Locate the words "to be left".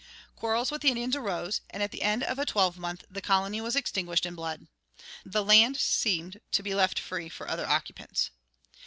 6.53-6.97